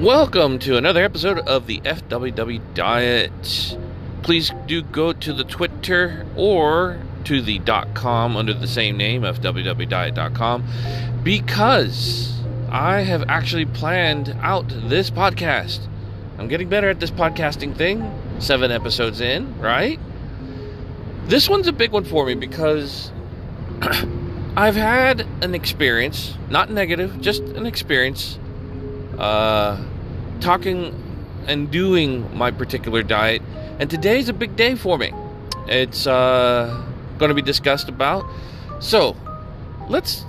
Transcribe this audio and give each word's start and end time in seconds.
Welcome 0.00 0.58
to 0.60 0.78
another 0.78 1.04
episode 1.04 1.40
of 1.40 1.66
the 1.66 1.80
FWW 1.80 2.72
Diet. 2.72 3.76
Please 4.22 4.50
do 4.66 4.80
go 4.80 5.12
to 5.12 5.34
the 5.34 5.44
Twitter 5.44 6.24
or 6.36 6.98
to 7.24 7.42
the 7.42 7.58
dot 7.58 7.92
.com 7.92 8.34
under 8.34 8.54
the 8.54 8.66
same 8.66 8.96
name, 8.96 9.20
fwwdiet.com, 9.20 10.64
because 11.22 12.32
I 12.70 13.00
have 13.00 13.24
actually 13.28 13.66
planned 13.66 14.34
out 14.40 14.70
this 14.70 15.10
podcast. 15.10 15.80
I'm 16.38 16.48
getting 16.48 16.70
better 16.70 16.88
at 16.88 16.98
this 16.98 17.10
podcasting 17.10 17.76
thing. 17.76 18.10
Seven 18.38 18.70
episodes 18.70 19.20
in, 19.20 19.60
right? 19.60 20.00
This 21.26 21.46
one's 21.46 21.66
a 21.66 21.72
big 21.72 21.92
one 21.92 22.04
for 22.04 22.24
me 22.24 22.34
because 22.34 23.12
I've 24.56 24.76
had 24.76 25.26
an 25.42 25.54
experience, 25.54 26.38
not 26.48 26.70
negative, 26.70 27.20
just 27.20 27.42
an 27.42 27.66
experience, 27.66 28.38
uh, 29.20 29.82
talking 30.40 30.94
and 31.46 31.70
doing 31.70 32.36
my 32.36 32.50
particular 32.50 33.02
diet. 33.02 33.42
And 33.78 33.88
today's 33.88 34.28
a 34.28 34.32
big 34.32 34.56
day 34.56 34.74
for 34.74 34.98
me. 34.98 35.12
It's 35.66 36.06
uh, 36.06 36.84
going 37.18 37.28
to 37.28 37.34
be 37.34 37.42
discussed 37.42 37.88
about. 37.88 38.24
So 38.80 39.16
let's 39.88 40.24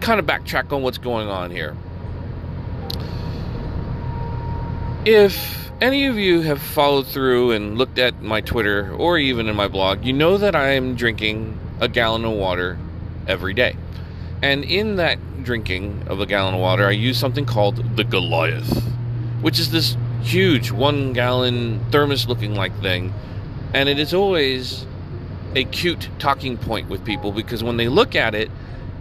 kind 0.00 0.18
of 0.18 0.26
backtrack 0.26 0.72
on 0.72 0.82
what's 0.82 0.98
going 0.98 1.28
on 1.28 1.50
here. 1.50 1.76
If 5.04 5.70
any 5.80 6.06
of 6.06 6.16
you 6.16 6.42
have 6.42 6.62
followed 6.62 7.08
through 7.08 7.50
and 7.50 7.76
looked 7.76 7.98
at 7.98 8.22
my 8.22 8.40
Twitter 8.40 8.94
or 8.94 9.18
even 9.18 9.48
in 9.48 9.56
my 9.56 9.66
blog, 9.66 10.04
you 10.04 10.12
know 10.12 10.38
that 10.38 10.54
I 10.54 10.70
am 10.70 10.94
drinking 10.94 11.58
a 11.80 11.88
gallon 11.88 12.24
of 12.24 12.32
water 12.32 12.78
every 13.26 13.52
day. 13.52 13.76
And 14.42 14.64
in 14.64 14.96
that 14.96 15.44
drinking 15.44 16.04
of 16.08 16.20
a 16.20 16.26
gallon 16.26 16.54
of 16.54 16.60
water, 16.60 16.86
I 16.86 16.90
use 16.90 17.16
something 17.16 17.46
called 17.46 17.96
the 17.96 18.04
Goliath, 18.04 18.82
which 19.40 19.60
is 19.60 19.70
this 19.70 19.96
huge 20.22 20.72
one 20.72 21.12
gallon 21.12 21.84
thermos 21.90 22.26
looking 22.26 22.54
like 22.54 22.78
thing. 22.80 23.14
And 23.72 23.88
it 23.88 23.98
is 23.98 24.12
always 24.12 24.84
a 25.54 25.64
cute 25.64 26.08
talking 26.18 26.56
point 26.56 26.88
with 26.88 27.04
people 27.04 27.30
because 27.32 27.62
when 27.62 27.76
they 27.76 27.88
look 27.88 28.16
at 28.16 28.34
it, 28.34 28.50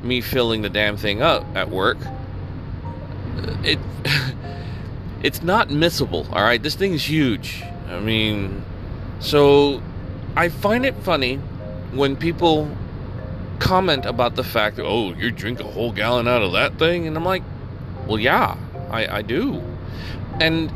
me 0.04 0.22
filling 0.22 0.62
the 0.62 0.70
damn 0.70 0.98
thing 0.98 1.22
up 1.22 1.44
at 1.56 1.70
work, 1.70 1.98
it 3.64 3.80
it's 5.24 5.42
not 5.42 5.70
missable, 5.70 6.32
all 6.32 6.44
right? 6.44 6.62
This 6.62 6.76
thing 6.76 6.94
is 6.94 7.08
huge. 7.08 7.64
I 7.90 8.00
mean, 8.00 8.64
so 9.20 9.82
I 10.36 10.50
find 10.50 10.86
it 10.86 10.96
funny 10.98 11.38
when 11.94 12.16
people 12.16 12.70
comment 13.62 14.06
about 14.06 14.36
the 14.36 14.44
fact 14.44 14.76
that, 14.76 14.86
oh, 14.86 15.14
you 15.14 15.32
drink 15.32 15.60
a 15.60 15.64
whole 15.64 15.94
gallon 15.94 16.28
out 16.28 16.42
of 16.42 16.52
that 16.54 16.78
thing. 16.78 17.08
And 17.08 17.16
I'm 17.16 17.24
like, 17.24 17.44
well, 18.08 18.20
yeah, 18.20 18.58
I, 18.90 19.18
I 19.18 19.22
do. 19.22 19.62
And 20.42 20.72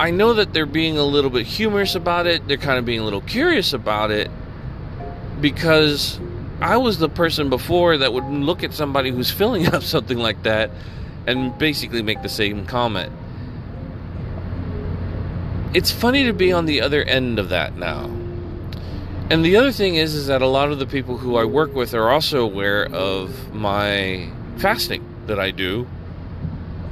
I 0.00 0.10
know 0.10 0.34
that 0.34 0.52
they're 0.52 0.66
being 0.66 0.98
a 0.98 1.04
little 1.04 1.30
bit 1.30 1.46
humorous 1.46 1.94
about 1.94 2.26
it. 2.26 2.48
They're 2.48 2.56
kind 2.56 2.78
of 2.78 2.84
being 2.84 3.00
a 3.00 3.04
little 3.04 3.20
curious 3.20 3.72
about 3.72 4.10
it 4.10 4.30
because 5.40 6.18
I 6.60 6.78
was 6.78 6.98
the 6.98 7.08
person 7.08 7.50
before 7.50 7.98
that 7.98 8.12
would 8.12 8.24
look 8.24 8.64
at 8.64 8.72
somebody 8.72 9.10
who's 9.10 9.30
filling 9.40 9.68
up 9.68 9.82
something 9.82 10.18
like 10.18 10.42
that 10.42 10.70
and 11.26 11.56
basically 11.58 12.02
make 12.02 12.22
the 12.22 12.28
same 12.28 12.66
comment 12.66 13.12
it's 15.74 15.90
funny 15.90 16.24
to 16.26 16.32
be 16.32 16.52
on 16.52 16.66
the 16.66 16.80
other 16.82 17.02
end 17.02 17.38
of 17.38 17.48
that 17.48 17.76
now. 17.76 18.10
And 19.32 19.42
the 19.42 19.56
other 19.56 19.72
thing 19.72 19.94
is 19.94 20.14
is 20.14 20.26
that 20.26 20.42
a 20.42 20.46
lot 20.46 20.72
of 20.72 20.78
the 20.78 20.84
people 20.84 21.16
who 21.16 21.36
I 21.36 21.46
work 21.46 21.74
with 21.74 21.94
are 21.94 22.10
also 22.10 22.42
aware 22.42 22.84
of 22.92 23.54
my 23.54 24.30
fasting 24.58 25.02
that 25.26 25.40
I 25.40 25.52
do. 25.52 25.86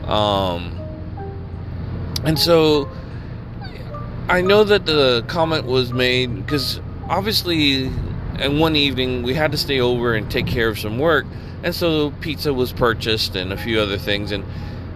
Um 0.04 0.74
and 2.24 2.38
so 2.38 2.88
I 4.26 4.40
know 4.40 4.64
that 4.64 4.86
the 4.86 5.22
comment 5.28 5.66
was 5.66 5.92
made 5.92 6.34
because 6.34 6.80
obviously 7.10 7.92
and 8.38 8.58
one 8.58 8.74
evening 8.74 9.22
we 9.22 9.34
had 9.34 9.52
to 9.52 9.58
stay 9.58 9.78
over 9.78 10.14
and 10.14 10.30
take 10.30 10.46
care 10.46 10.68
of 10.68 10.78
some 10.78 10.98
work 10.98 11.26
and 11.62 11.74
so 11.74 12.10
pizza 12.22 12.54
was 12.54 12.72
purchased 12.72 13.36
and 13.36 13.52
a 13.52 13.58
few 13.58 13.78
other 13.78 13.98
things 13.98 14.32
and 14.32 14.46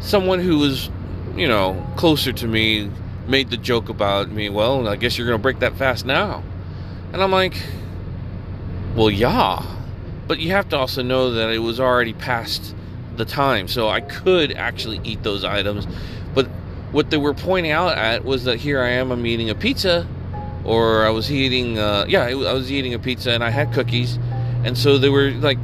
someone 0.01 0.39
who 0.39 0.61
was 0.61 0.89
you 1.37 1.47
know 1.47 1.87
closer 1.97 2.33
to 2.33 2.49
me 2.49 2.89
made 3.29 3.51
the 3.51 3.57
joke 3.59 3.91
about 3.91 4.31
me, 4.31 4.49
well, 4.49 4.89
I 4.89 4.97
guess 4.97 5.17
you're 5.17 5.27
going 5.27 5.39
to 5.39 5.43
break 5.43 5.61
that 5.61 5.77
fast 5.77 6.05
now. 6.05 6.43
And 7.15 7.23
I'm 7.23 7.31
like, 7.31 7.55
well, 8.97 9.09
yeah. 9.09 9.65
But 10.27 10.41
you 10.41 10.51
have 10.51 10.69
to 10.71 10.77
also 10.77 11.01
know 11.01 11.31
that 11.31 11.51
it 11.51 11.61
was 11.61 11.79
already 11.79 12.13
past 12.13 12.75
the 13.15 13.25
time. 13.25 13.69
So 13.69 13.89
I 13.89 14.01
could 14.01 14.51
actually 14.51 15.01
eat 15.05 15.23
those 15.23 15.45
items. 15.45 15.87
But 16.35 16.47
what 16.91 17.11
they 17.11 17.17
were 17.17 17.33
pointing 17.33 17.71
out 17.71 17.97
at 17.97 18.25
was 18.25 18.43
that 18.45 18.57
here 18.57 18.83
I 18.83 18.89
am, 18.91 19.13
I'm 19.13 19.25
eating 19.27 19.49
a 19.49 19.55
pizza. 19.55 20.09
Or 20.65 21.07
I 21.07 21.11
was 21.11 21.31
eating, 21.31 21.79
uh, 21.79 22.07
yeah, 22.09 22.25
I 22.25 22.35
was 22.35 22.73
eating 22.73 22.95
a 22.95 22.99
pizza 22.99 23.31
and 23.31 23.45
I 23.45 23.51
had 23.51 23.73
cookies. 23.73 24.19
And 24.65 24.77
so 24.77 24.99
they 24.99 25.09
were 25.09 25.31
like, 25.31 25.59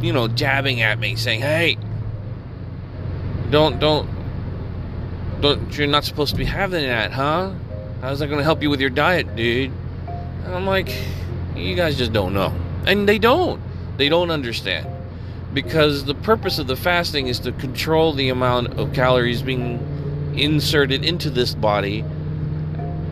you 0.00 0.12
know, 0.12 0.26
jabbing 0.26 0.82
at 0.82 0.98
me, 0.98 1.14
saying, 1.14 1.42
hey, 1.42 1.78
don't, 3.50 3.78
don't, 3.78 4.10
don't 5.40 5.78
you're 5.78 5.86
not 5.86 6.04
supposed 6.04 6.32
to 6.32 6.38
be 6.38 6.44
having 6.44 6.82
that, 6.82 7.12
huh? 7.12 7.52
How's 8.00 8.18
that 8.18 8.26
going 8.26 8.38
to 8.38 8.44
help 8.44 8.62
you 8.62 8.70
with 8.70 8.80
your 8.80 8.90
diet, 8.90 9.36
dude? 9.36 9.70
And 10.44 10.54
I'm 10.54 10.66
like, 10.66 10.94
you 11.56 11.74
guys 11.74 11.96
just 11.96 12.12
don't 12.12 12.34
know. 12.34 12.52
And 12.86 13.08
they 13.08 13.18
don't. 13.18 13.60
They 13.96 14.08
don't 14.08 14.30
understand. 14.30 14.86
Because 15.52 16.04
the 16.04 16.14
purpose 16.14 16.58
of 16.58 16.66
the 16.66 16.76
fasting 16.76 17.26
is 17.26 17.40
to 17.40 17.52
control 17.52 18.12
the 18.12 18.28
amount 18.28 18.78
of 18.78 18.92
calories 18.92 19.42
being 19.42 20.34
inserted 20.36 21.04
into 21.04 21.30
this 21.30 21.54
body. 21.54 22.04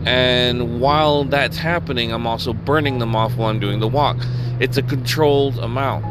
And 0.05 0.79
while 0.79 1.25
that's 1.25 1.57
happening, 1.57 2.11
I'm 2.13 2.25
also 2.25 2.53
burning 2.53 2.99
them 2.99 3.15
off 3.15 3.35
while 3.35 3.49
I'm 3.49 3.59
doing 3.59 3.79
the 3.79 3.87
walk. 3.87 4.17
It's 4.59 4.77
a 4.77 4.83
controlled 4.83 5.57
amount. 5.59 6.05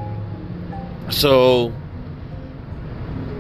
So 1.10 1.72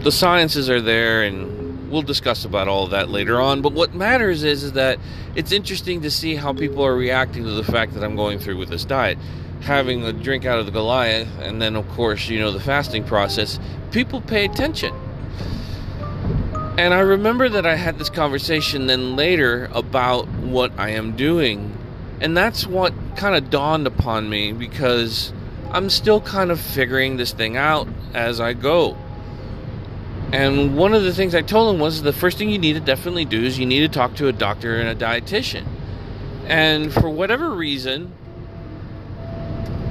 the 0.00 0.12
sciences 0.12 0.70
are 0.70 0.80
there 0.80 1.24
and 1.24 1.65
we'll 1.88 2.02
discuss 2.02 2.44
about 2.44 2.68
all 2.68 2.84
of 2.84 2.90
that 2.90 3.08
later 3.08 3.40
on. 3.40 3.62
But 3.62 3.72
what 3.72 3.94
matters 3.94 4.44
is, 4.44 4.62
is 4.62 4.72
that 4.72 4.98
it's 5.34 5.52
interesting 5.52 6.02
to 6.02 6.10
see 6.10 6.34
how 6.34 6.52
people 6.52 6.84
are 6.84 6.94
reacting 6.94 7.44
to 7.44 7.50
the 7.50 7.64
fact 7.64 7.94
that 7.94 8.04
I'm 8.04 8.16
going 8.16 8.38
through 8.38 8.56
with 8.56 8.68
this 8.68 8.84
diet. 8.84 9.18
Having 9.60 10.04
a 10.04 10.12
drink 10.12 10.44
out 10.44 10.58
of 10.58 10.66
the 10.66 10.72
Goliath, 10.72 11.28
and 11.40 11.60
then, 11.60 11.76
of 11.76 11.88
course, 11.90 12.28
you 12.28 12.38
know, 12.38 12.50
the 12.50 12.60
fasting 12.60 13.04
process, 13.04 13.58
people 13.90 14.20
pay 14.20 14.44
attention. 14.44 14.94
And 16.78 16.92
I 16.92 17.00
remember 17.00 17.48
that 17.48 17.64
I 17.64 17.74
had 17.74 17.98
this 17.98 18.10
conversation 18.10 18.86
then 18.86 19.16
later 19.16 19.70
about 19.72 20.28
what 20.28 20.72
I 20.78 20.90
am 20.90 21.16
doing. 21.16 21.76
And 22.20 22.36
that's 22.36 22.66
what 22.66 22.92
kind 23.16 23.34
of 23.34 23.48
dawned 23.48 23.86
upon 23.86 24.28
me 24.28 24.52
because 24.52 25.32
I'm 25.70 25.88
still 25.88 26.20
kind 26.20 26.50
of 26.50 26.60
figuring 26.60 27.16
this 27.16 27.32
thing 27.32 27.56
out 27.56 27.88
as 28.12 28.40
I 28.40 28.52
go. 28.52 28.96
And 30.32 30.76
one 30.76 30.92
of 30.92 31.04
the 31.04 31.14
things 31.14 31.34
I 31.34 31.42
told 31.42 31.74
him 31.74 31.80
was 31.80 32.02
the 32.02 32.12
first 32.12 32.38
thing 32.38 32.50
you 32.50 32.58
need 32.58 32.72
to 32.72 32.80
definitely 32.80 33.24
do 33.24 33.42
is 33.42 33.58
you 33.58 33.66
need 33.66 33.80
to 33.80 33.88
talk 33.88 34.16
to 34.16 34.28
a 34.28 34.32
doctor 34.32 34.76
and 34.80 34.88
a 34.88 34.94
dietitian. 34.94 35.64
And 36.46 36.92
for 36.92 37.08
whatever 37.08 37.50
reason, 37.50 38.12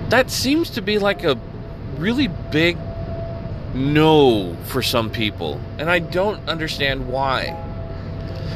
that 0.09 0.29
seems 0.29 0.71
to 0.71 0.81
be 0.81 0.99
like 0.99 1.23
a 1.23 1.39
really 1.97 2.27
big 2.27 2.77
no 3.73 4.55
for 4.65 4.81
some 4.81 5.09
people. 5.09 5.59
And 5.77 5.89
I 5.89 5.99
don't 5.99 6.47
understand 6.47 7.07
why. 7.07 7.61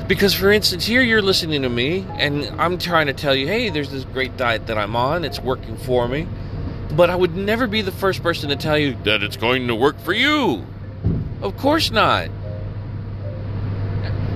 Because, 0.08 0.34
for 0.34 0.52
instance, 0.52 0.86
here 0.86 1.02
you're 1.02 1.22
listening 1.22 1.62
to 1.62 1.70
me, 1.70 2.06
and 2.18 2.44
I'm 2.60 2.78
trying 2.78 3.08
to 3.08 3.14
tell 3.14 3.36
you, 3.36 3.48
hey, 3.48 3.70
there's 3.70 3.92
this 3.92 4.06
great 4.06 4.38
diet 4.38 4.68
that 4.68 4.78
I'm 4.78 4.96
on, 4.96 5.24
it's 5.24 5.40
working 5.40 5.78
for 5.78 6.08
me. 6.08 6.28
But 6.92 7.10
I 7.10 7.16
would 7.16 7.36
never 7.36 7.68
be 7.68 7.82
the 7.84 7.92
first 7.92 8.24
person 8.24 8.50
to 8.50 8.56
tell 8.56 8.78
you 8.78 8.98
that 9.04 9.22
it's 9.22 9.38
going 9.38 9.68
to 9.68 9.76
work 9.76 10.00
for 10.00 10.14
you. 10.14 10.66
Of 11.42 11.58
course 11.58 11.92
not. 11.92 12.30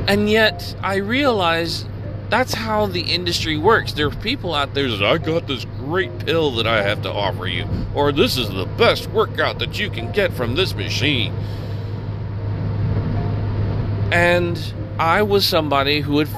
And 0.08 0.30
yet, 0.30 0.76
I 0.82 0.98
realize 0.98 1.86
that's 2.30 2.54
how 2.54 2.88
the 2.88 3.02
industry 3.02 3.58
works. 3.58 3.94
There 3.94 4.08
are 4.08 4.16
people 4.16 4.54
out 4.54 4.74
there 4.74 4.90
that 4.90 5.04
I 5.04 5.18
got 5.18 5.48
this 5.48 5.66
great 5.78 6.26
pill 6.26 6.52
that 6.56 6.68
I 6.68 6.82
have 6.82 7.02
to 7.04 7.12
offer 7.12 7.48
you, 7.48 7.68
or 7.94 8.12
this 8.12 8.38
is 8.38 8.50
the 8.50 8.66
best 8.66 9.10
workout 9.12 9.60
that 9.60 9.80
you 9.80 9.90
can 9.90 10.12
get 10.12 10.34
from 10.34 10.56
this 10.56 10.74
machine. 10.74 11.34
And 14.12 14.60
I 14.98 15.22
was 15.24 15.46
somebody 15.46 16.02
who 16.02 16.14
would 16.14 16.30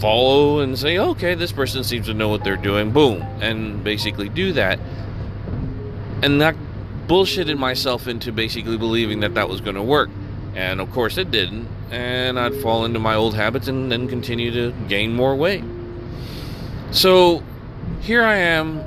follow 0.00 0.60
and 0.60 0.78
say, 0.78 0.98
okay, 0.98 1.34
this 1.34 1.52
person 1.52 1.84
seems 1.84 2.06
to 2.06 2.14
know 2.14 2.28
what 2.28 2.44
they're 2.44 2.56
doing, 2.56 2.90
boom, 2.90 3.22
and 3.40 3.84
basically 3.84 4.28
do 4.28 4.52
that. 4.54 4.78
And 6.22 6.40
that 6.40 6.56
bullshitted 7.06 7.58
myself 7.58 8.06
into 8.06 8.32
basically 8.32 8.76
believing 8.76 9.20
that 9.20 9.34
that 9.34 9.48
was 9.48 9.60
going 9.60 9.76
to 9.76 9.82
work. 9.82 10.10
And 10.54 10.80
of 10.80 10.90
course 10.90 11.18
it 11.18 11.30
didn't. 11.30 11.68
And 11.90 12.38
I'd 12.38 12.54
fall 12.56 12.84
into 12.84 12.98
my 12.98 13.14
old 13.14 13.34
habits 13.34 13.68
and 13.68 13.90
then 13.90 14.08
continue 14.08 14.50
to 14.52 14.72
gain 14.88 15.14
more 15.14 15.34
weight. 15.36 15.64
So 16.90 17.42
here 18.00 18.22
I 18.22 18.36
am, 18.36 18.82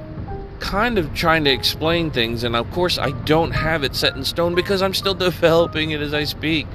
kind 0.59 0.97
of 0.97 1.13
trying 1.13 1.43
to 1.45 1.51
explain 1.51 2.11
things. 2.11 2.43
And 2.43 2.55
of 2.55 2.69
course, 2.71 2.97
I 2.97 3.11
don't 3.11 3.51
have 3.51 3.83
it 3.83 3.95
set 3.95 4.15
in 4.15 4.23
stone 4.23 4.55
because 4.55 4.81
I'm 4.81 4.93
still 4.93 5.13
developing 5.29 5.91
it 5.91 6.01
as 6.01 6.13
I 6.13 6.23
speak. 6.23 6.67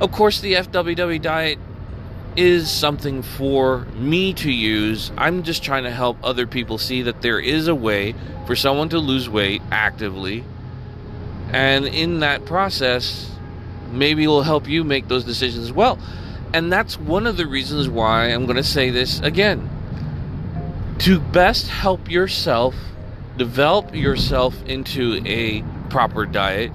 Of 0.00 0.12
course, 0.12 0.40
the 0.40 0.54
FWW 0.54 1.20
diet 1.22 1.58
is 2.36 2.70
something 2.70 3.22
for 3.22 3.86
me 3.94 4.34
to 4.34 4.50
use. 4.50 5.10
I'm 5.16 5.42
just 5.42 5.62
trying 5.62 5.84
to 5.84 5.90
help 5.90 6.18
other 6.22 6.46
people 6.46 6.76
see 6.76 7.02
that 7.02 7.22
there 7.22 7.40
is 7.40 7.66
a 7.66 7.74
way 7.74 8.14
for 8.46 8.54
someone 8.54 8.90
to 8.90 8.98
lose 8.98 9.28
weight 9.28 9.62
actively. 9.70 10.44
And 11.56 11.86
in 11.86 12.20
that 12.20 12.44
process, 12.44 13.30
maybe 13.90 14.24
it 14.24 14.26
will 14.26 14.42
help 14.42 14.68
you 14.68 14.84
make 14.84 15.08
those 15.08 15.24
decisions 15.24 15.64
as 15.64 15.72
well. 15.72 15.98
And 16.52 16.70
that's 16.70 17.00
one 17.00 17.26
of 17.26 17.38
the 17.38 17.46
reasons 17.46 17.88
why 17.88 18.26
I'm 18.26 18.44
going 18.44 18.58
to 18.58 18.62
say 18.62 18.90
this 18.90 19.20
again. 19.20 19.70
To 20.98 21.18
best 21.18 21.68
help 21.68 22.10
yourself, 22.10 22.74
develop 23.38 23.94
yourself 23.94 24.62
into 24.66 25.22
a 25.24 25.62
proper 25.88 26.26
diet, 26.26 26.72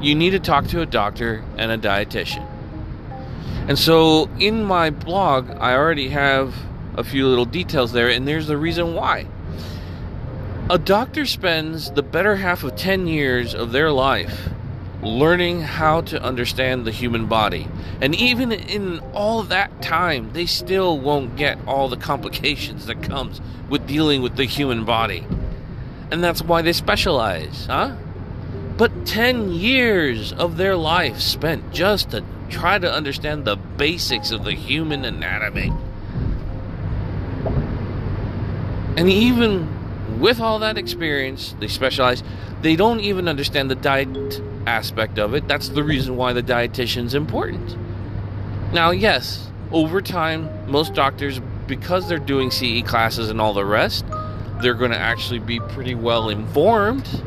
you 0.00 0.16
need 0.16 0.30
to 0.30 0.40
talk 0.40 0.66
to 0.68 0.80
a 0.80 0.86
doctor 0.86 1.44
and 1.56 1.70
a 1.70 1.78
dietitian. 1.78 2.44
And 3.68 3.78
so 3.78 4.28
in 4.40 4.64
my 4.64 4.90
blog, 4.90 5.50
I 5.52 5.76
already 5.76 6.08
have 6.08 6.52
a 6.96 7.04
few 7.04 7.28
little 7.28 7.44
details 7.44 7.92
there, 7.92 8.08
and 8.10 8.26
there's 8.26 8.48
the 8.48 8.56
reason 8.56 8.94
why. 8.94 9.28
A 10.70 10.76
doctor 10.76 11.24
spends 11.24 11.90
the 11.92 12.02
better 12.02 12.36
half 12.36 12.62
of 12.62 12.76
10 12.76 13.06
years 13.06 13.54
of 13.54 13.72
their 13.72 13.90
life 13.90 14.50
learning 15.02 15.62
how 15.62 16.02
to 16.02 16.22
understand 16.22 16.84
the 16.84 16.90
human 16.90 17.24
body. 17.24 17.66
And 18.02 18.14
even 18.14 18.52
in 18.52 18.98
all 19.14 19.42
that 19.44 19.80
time, 19.80 20.30
they 20.34 20.44
still 20.44 20.98
won't 20.98 21.36
get 21.36 21.58
all 21.66 21.88
the 21.88 21.96
complications 21.96 22.84
that 22.84 23.02
comes 23.02 23.40
with 23.70 23.86
dealing 23.86 24.20
with 24.20 24.36
the 24.36 24.44
human 24.44 24.84
body. 24.84 25.26
And 26.10 26.22
that's 26.22 26.42
why 26.42 26.60
they 26.60 26.74
specialize, 26.74 27.64
huh? 27.64 27.96
But 28.76 29.06
10 29.06 29.52
years 29.52 30.34
of 30.34 30.58
their 30.58 30.76
life 30.76 31.18
spent 31.18 31.72
just 31.72 32.10
to 32.10 32.22
try 32.50 32.78
to 32.78 32.92
understand 32.92 33.46
the 33.46 33.56
basics 33.56 34.32
of 34.32 34.44
the 34.44 34.52
human 34.52 35.06
anatomy. 35.06 35.72
And 38.98 39.08
even 39.08 39.77
with 40.18 40.40
all 40.40 40.58
that 40.60 40.78
experience, 40.78 41.54
they 41.60 41.68
specialize, 41.68 42.22
they 42.62 42.76
don't 42.76 43.00
even 43.00 43.28
understand 43.28 43.70
the 43.70 43.74
diet 43.74 44.40
aspect 44.66 45.18
of 45.18 45.34
it. 45.34 45.46
That's 45.48 45.68
the 45.68 45.82
reason 45.82 46.16
why 46.16 46.32
the 46.32 46.42
dietitian's 46.42 47.14
important. 47.14 47.76
Now, 48.72 48.90
yes, 48.90 49.50
over 49.70 50.00
time, 50.00 50.70
most 50.70 50.94
doctors, 50.94 51.40
because 51.66 52.08
they're 52.08 52.18
doing 52.18 52.50
CE 52.50 52.82
classes 52.82 53.28
and 53.30 53.40
all 53.40 53.52
the 53.52 53.64
rest, 53.64 54.04
they're 54.60 54.74
going 54.74 54.90
to 54.90 54.98
actually 54.98 55.38
be 55.38 55.60
pretty 55.60 55.94
well 55.94 56.28
informed 56.28 57.22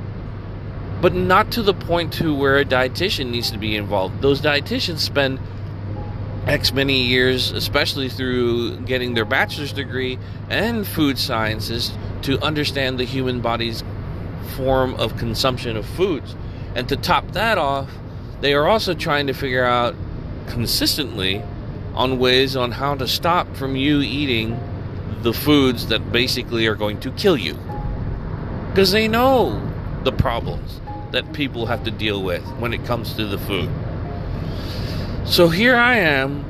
but 1.01 1.15
not 1.15 1.51
to 1.51 1.63
the 1.63 1.73
point 1.73 2.13
to 2.13 2.33
where 2.33 2.59
a 2.59 2.65
dietitian 2.65 3.31
needs 3.31 3.49
to 3.51 3.57
be 3.57 3.75
involved. 3.75 4.21
Those 4.21 4.39
dietitians 4.39 4.99
spend 4.99 5.39
X 6.51 6.73
many 6.73 7.03
years, 7.03 7.51
especially 7.51 8.09
through 8.09 8.81
getting 8.81 9.13
their 9.13 9.23
bachelor's 9.23 9.71
degree 9.71 10.19
and 10.49 10.85
food 10.85 11.17
sciences, 11.17 11.93
to 12.23 12.37
understand 12.41 12.99
the 12.99 13.05
human 13.05 13.39
body's 13.39 13.85
form 14.57 14.93
of 14.95 15.15
consumption 15.15 15.77
of 15.77 15.85
foods. 15.85 16.35
And 16.75 16.89
to 16.89 16.97
top 16.97 17.31
that 17.31 17.57
off, 17.57 17.89
they 18.41 18.53
are 18.53 18.67
also 18.67 18.93
trying 18.93 19.27
to 19.27 19.33
figure 19.33 19.63
out 19.63 19.95
consistently 20.47 21.41
on 21.93 22.19
ways 22.19 22.57
on 22.57 22.73
how 22.73 22.95
to 22.95 23.07
stop 23.07 23.55
from 23.55 23.77
you 23.77 24.01
eating 24.01 24.59
the 25.21 25.31
foods 25.31 25.87
that 25.87 26.11
basically 26.11 26.67
are 26.67 26.75
going 26.75 26.99
to 26.99 27.11
kill 27.11 27.37
you. 27.37 27.57
Because 28.67 28.91
they 28.91 29.07
know 29.07 29.71
the 30.03 30.11
problems 30.11 30.81
that 31.11 31.31
people 31.31 31.67
have 31.67 31.85
to 31.85 31.91
deal 31.91 32.21
with 32.21 32.43
when 32.59 32.73
it 32.73 32.83
comes 32.83 33.13
to 33.13 33.25
the 33.25 33.37
food. 33.37 33.69
So 35.25 35.49
here 35.49 35.75
I 35.75 35.97
am, 35.97 36.43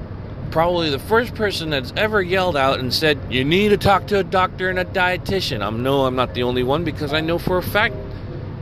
probably 0.49 0.89
the 0.89 0.99
first 0.99 1.35
person 1.35 1.69
that's 1.69 1.93
ever 1.95 2.21
yelled 2.21 2.57
out 2.57 2.79
and 2.79 2.93
said, 2.93 3.19
You 3.29 3.43
need 3.43 3.69
to 3.69 3.77
talk 3.77 4.07
to 4.07 4.19
a 4.19 4.23
doctor 4.23 4.69
and 4.69 4.79
a 4.79 4.85
dietitian. 4.85 5.61
I'm 5.61 5.83
no, 5.83 6.05
I'm 6.05 6.15
not 6.15 6.33
the 6.33 6.43
only 6.43 6.63
one 6.63 6.83
because 6.83 7.13
I 7.13 7.21
know 7.21 7.37
for 7.37 7.57
a 7.57 7.63
fact 7.63 7.95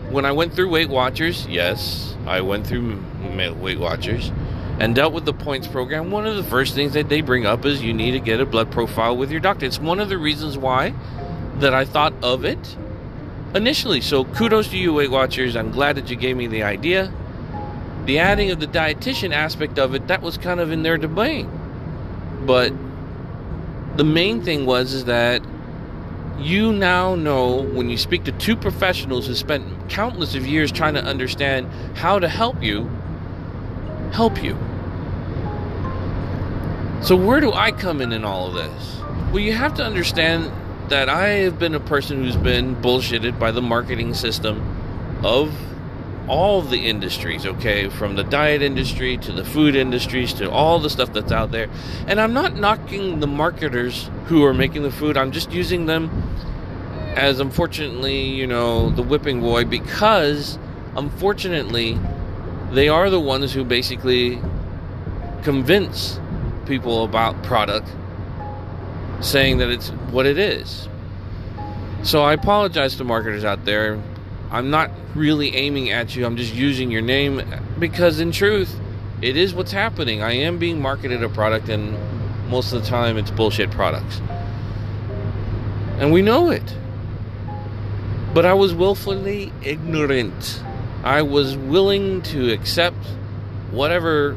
when 0.10 0.26
I 0.26 0.32
went 0.32 0.54
through 0.54 0.70
Weight 0.70 0.90
Watchers, 0.90 1.46
yes, 1.48 2.16
I 2.26 2.42
went 2.42 2.66
through 2.66 3.02
Weight 3.62 3.80
Watchers 3.80 4.32
and 4.80 4.96
dealt 4.96 5.14
with 5.14 5.26
the 5.26 5.34
points 5.34 5.68
program. 5.68 6.10
One 6.10 6.26
of 6.26 6.36
the 6.36 6.44
first 6.44 6.74
things 6.74 6.94
that 6.94 7.10
they 7.10 7.22
bring 7.22 7.46
up 7.46 7.66
is 7.66 7.82
you 7.82 7.94
need 7.94 8.12
to 8.12 8.20
get 8.20 8.42
a 8.42 8.46
blood 8.46 8.72
profile 8.72 9.16
with 9.16 9.30
your 9.30 9.40
doctor. 9.40 9.66
It's 9.66 9.80
one 9.80 10.00
of 10.00 10.10
the 10.10 10.18
reasons 10.18 10.58
why 10.58 10.94
that 11.60 11.74
I 11.74 11.86
thought 11.86 12.14
of 12.24 12.46
it 12.46 12.76
initially. 13.54 14.02
So 14.02 14.26
kudos 14.26 14.70
to 14.70 14.78
you, 14.78 14.94
Weight 14.94 15.12
Watchers. 15.12 15.56
I'm 15.56 15.72
glad 15.72 15.96
that 15.98 16.10
you 16.10 16.16
gave 16.16 16.36
me 16.36 16.48
the 16.48 16.64
idea. 16.64 17.14
The 18.10 18.18
adding 18.18 18.50
of 18.50 18.60
the 18.60 18.66
dietitian 18.66 19.34
aspect 19.34 19.78
of 19.78 19.94
it, 19.94 20.08
that 20.08 20.24
was 20.24 20.36
kind 20.36 20.60
of 20.60 20.72
in 20.72 20.82
their 20.82 20.98
domain. 20.98 21.48
But 22.44 22.74
the 23.98 24.04
main 24.04 24.42
thing 24.42 24.66
was 24.66 24.94
is 24.94 25.06
that 25.06 25.44
you 26.40 26.74
now 26.74 27.14
know 27.14 27.62
when 27.62 27.88
you 27.88 28.00
speak 28.00 28.24
to 28.24 28.32
two 28.32 28.56
professionals 28.56 29.28
who 29.28 29.36
spent 29.36 29.92
countless 29.92 30.34
of 30.34 30.48
years 30.48 30.72
trying 30.72 30.96
to 30.96 31.04
understand 31.04 31.72
how 31.96 32.18
to 32.18 32.28
help 32.28 32.64
you, 32.64 32.90
help 34.12 34.42
you. 34.42 34.58
So 37.04 37.16
where 37.16 37.40
do 37.40 37.54
I 37.54 37.72
come 37.72 38.02
in 38.02 38.12
in 38.12 38.26
all 38.26 38.48
of 38.48 38.56
this? 38.56 39.02
Well, 39.32 39.38
you 39.38 39.54
have 39.54 39.76
to 39.76 39.84
understand 39.84 40.52
that 40.90 41.10
I 41.10 41.28
have 41.44 41.60
been 41.60 41.76
a 41.76 41.80
person 41.80 42.24
who's 42.24 42.38
been 42.38 42.76
bullshitted 42.78 43.38
by 43.38 43.52
the 43.52 43.62
marketing 43.62 44.16
system 44.16 44.64
of 45.24 45.54
all 46.30 46.62
the 46.62 46.88
industries, 46.88 47.46
okay, 47.46 47.90
from 47.90 48.16
the 48.16 48.24
diet 48.24 48.62
industry 48.62 49.18
to 49.18 49.31
the 49.31 49.44
food 49.44 49.76
industries 49.76 50.31
to 50.34 50.50
all 50.50 50.80
the 50.80 50.90
stuff 50.90 51.12
that's 51.12 51.31
out 51.31 51.52
there. 51.52 51.68
And 52.08 52.22
I'm 52.22 52.34
not 52.34 52.56
knocking 52.56 53.20
the 53.20 53.28
marketers 53.28 54.10
who 54.28 54.46
are 54.46 54.54
making 54.54 54.84
the 54.84 54.92
food, 54.92 55.18
I'm 55.18 55.31
just 55.31 55.52
using 55.52 55.88
them 55.88 56.10
as 57.16 57.40
unfortunately, 57.40 58.22
you 58.22 58.48
know, 58.48 58.92
the 58.92 59.02
whipping 59.02 59.42
boy 59.42 59.66
because 59.66 60.58
unfortunately 60.96 62.00
they 62.72 62.88
are 62.88 63.10
the 63.10 63.20
ones 63.20 63.52
who 63.52 63.66
basically 63.66 64.40
convince 65.44 66.20
people 66.66 67.04
about 67.04 67.42
product 67.44 67.90
saying 69.22 69.58
that 69.58 69.70
it's 69.70 69.90
what 70.12 70.25
it 70.25 70.38
is. 70.38 70.88
So 72.04 72.24
I 72.24 72.34
apologize 72.34 72.96
to 72.98 73.04
marketers 73.04 73.44
out 73.44 73.66
there. 73.66 74.02
I'm 74.51 74.70
not 74.70 74.91
really 75.15 75.56
aiming 75.56 75.91
at 75.91 76.15
you. 76.15 76.25
I'm 76.25 76.38
just 76.38 76.53
using 76.53 76.89
your 76.91 77.01
name 77.01 77.41
because 77.77 78.20
in 78.20 78.32
truth, 78.32 78.79
it 79.22 79.38
is 79.38 79.53
what's 79.53 79.72
happening. 79.72 80.24
I 80.24 80.32
am 80.32 80.58
being 80.58 80.82
marketed 80.82 81.24
a 81.24 81.29
product 81.29 81.70
and 81.70 81.96
most 82.50 82.74
of 82.74 82.82
the 82.82 82.88
time 82.88 83.18
it's 83.18 83.32
bullshit 83.32 83.70
products. 83.72 84.22
And 86.00 86.12
we 86.12 86.22
know 86.22 86.50
it. 86.50 86.75
But 88.34 88.46
I 88.46 88.53
was 88.53 88.74
willfully 88.74 89.51
ignorant. 89.62 90.63
I 91.03 91.22
was 91.22 91.58
willing 91.58 92.22
to 92.24 92.51
accept 92.51 92.98
whatever 93.72 94.36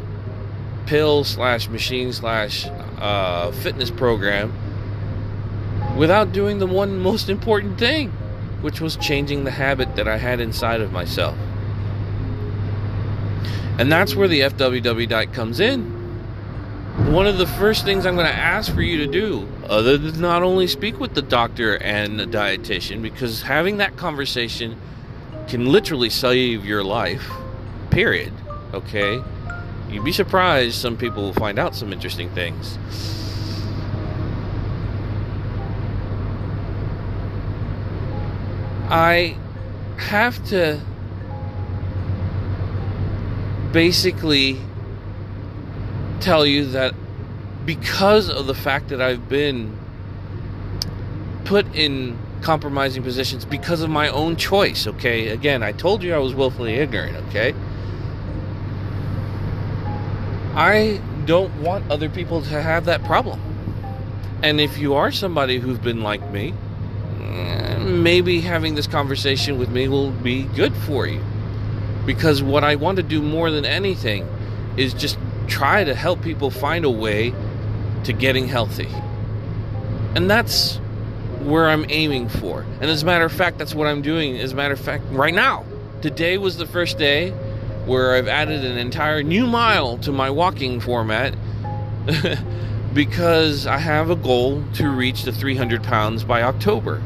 pill 0.86 1.24
slash 1.24 1.68
machine 1.68 2.12
slash 2.12 2.66
uh, 2.98 3.50
fitness 3.52 3.90
program 3.90 4.52
without 5.96 6.32
doing 6.32 6.58
the 6.58 6.66
one 6.66 6.98
most 6.98 7.28
important 7.28 7.78
thing, 7.78 8.12
which 8.62 8.80
was 8.80 8.96
changing 8.96 9.44
the 9.44 9.50
habit 9.50 9.96
that 9.96 10.08
I 10.08 10.16
had 10.16 10.40
inside 10.40 10.80
of 10.80 10.92
myself. 10.92 11.36
And 13.78 13.90
that's 13.90 14.14
where 14.14 14.28
the 14.28 14.40
FWW 14.40 15.08
diet 15.08 15.32
comes 15.32 15.60
in. 15.60 15.82
One 17.12 17.26
of 17.26 17.38
the 17.38 17.46
first 17.46 17.84
things 17.84 18.06
I'm 18.06 18.14
going 18.14 18.26
to 18.26 18.34
ask 18.34 18.72
for 18.72 18.82
you 18.82 18.98
to 18.98 19.06
do, 19.06 19.48
other 19.68 19.96
than 19.98 20.20
not 20.20 20.42
only 20.42 20.66
speak 20.66 21.00
with 21.00 21.14
the 21.14 21.22
doctor 21.22 21.78
and 21.78 22.18
the 22.20 22.26
dietitian, 22.26 23.02
because 23.02 23.42
having 23.42 23.78
that 23.78 23.96
conversation 23.96 24.76
can 25.48 25.72
literally 25.72 26.10
save 26.10 26.64
your 26.64 26.84
life, 26.84 27.28
period. 27.90 28.32
Okay? 28.74 29.22
You'd 29.90 30.04
be 30.04 30.12
surprised, 30.12 30.74
some 30.74 30.96
people 30.96 31.22
will 31.22 31.34
find 31.34 31.58
out 31.58 31.74
some 31.74 31.92
interesting 31.92 32.30
things. 32.30 32.78
I 38.92 39.38
have 39.96 40.44
to 40.48 40.78
basically 43.72 44.58
tell 46.20 46.44
you 46.44 46.66
that 46.66 46.94
because 47.64 48.28
of 48.28 48.46
the 48.46 48.54
fact 48.54 48.90
that 48.90 49.00
I've 49.00 49.30
been 49.30 49.78
put 51.46 51.74
in 51.74 52.18
compromising 52.42 53.02
positions 53.02 53.46
because 53.46 53.80
of 53.80 53.88
my 53.88 54.08
own 54.08 54.36
choice, 54.36 54.86
okay? 54.86 55.28
Again, 55.28 55.62
I 55.62 55.72
told 55.72 56.02
you 56.02 56.12
I 56.14 56.18
was 56.18 56.34
willfully 56.34 56.74
ignorant, 56.74 57.16
okay? 57.28 57.54
I 60.54 61.00
don't 61.24 61.54
want 61.62 61.90
other 61.90 62.10
people 62.10 62.42
to 62.42 62.60
have 62.60 62.84
that 62.84 63.02
problem. 63.04 63.40
And 64.42 64.60
if 64.60 64.76
you 64.76 64.92
are 64.96 65.10
somebody 65.10 65.58
who's 65.58 65.78
been 65.78 66.02
like 66.02 66.30
me, 66.30 66.52
maybe 67.92 68.40
having 68.40 68.74
this 68.74 68.86
conversation 68.86 69.58
with 69.58 69.70
me 69.70 69.88
will 69.88 70.10
be 70.10 70.44
good 70.44 70.74
for 70.74 71.06
you. 71.06 71.22
Because 72.06 72.42
what 72.42 72.64
I 72.64 72.76
want 72.76 72.96
to 72.96 73.02
do 73.02 73.22
more 73.22 73.50
than 73.50 73.64
anything 73.64 74.28
is 74.76 74.94
just 74.94 75.18
try 75.46 75.84
to 75.84 75.94
help 75.94 76.22
people 76.22 76.50
find 76.50 76.84
a 76.84 76.90
way 76.90 77.34
to 78.04 78.12
getting 78.12 78.48
healthy. 78.48 78.88
And 80.14 80.30
that's 80.30 80.76
where 81.40 81.68
I'm 81.68 81.86
aiming 81.88 82.28
for. 82.28 82.62
And 82.80 82.84
as 82.84 83.02
a 83.02 83.06
matter 83.06 83.24
of 83.24 83.32
fact, 83.32 83.58
that's 83.58 83.74
what 83.74 83.86
I'm 83.86 84.02
doing. 84.02 84.38
As 84.38 84.52
a 84.52 84.56
matter 84.56 84.74
of 84.74 84.80
fact, 84.80 85.04
right 85.10 85.34
now, 85.34 85.64
today 86.00 86.38
was 86.38 86.56
the 86.56 86.66
first 86.66 86.98
day 86.98 87.30
where 87.86 88.14
I've 88.14 88.28
added 88.28 88.64
an 88.64 88.78
entire 88.78 89.22
new 89.22 89.46
mile 89.46 89.98
to 89.98 90.12
my 90.12 90.30
walking 90.30 90.80
format 90.80 91.34
because 92.94 93.66
I 93.66 93.78
have 93.78 94.10
a 94.10 94.16
goal 94.16 94.62
to 94.74 94.88
reach 94.88 95.22
the 95.22 95.32
300 95.32 95.82
pounds 95.82 96.24
by 96.24 96.42
October. 96.42 97.02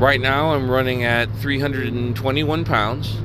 Right 0.00 0.18
now, 0.18 0.54
I'm 0.54 0.70
running 0.70 1.04
at 1.04 1.30
321 1.40 2.64
pounds. 2.64 3.18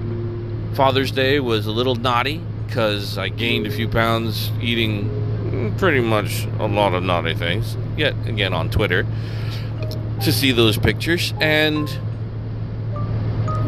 Father's 0.76 1.10
Day 1.10 1.40
was 1.40 1.68
a 1.68 1.72
little 1.72 1.96
naughty 1.96 2.42
because 2.68 3.18
I 3.18 3.30
gained 3.30 3.66
a 3.66 3.72
few 3.72 3.88
pounds 3.88 4.52
eating 4.60 5.06
mm, 5.06 5.80
pretty 5.80 6.02
much 6.02 6.44
a 6.60 6.68
lot 6.68 6.94
of 6.94 7.02
naughty 7.02 7.34
things. 7.34 7.78
Yet 7.96 8.14
again 8.28 8.52
on 8.52 8.70
Twitter 8.70 9.08
to 10.22 10.34
see 10.34 10.52
those 10.52 10.78
pictures 10.78 11.34
and 11.40 11.88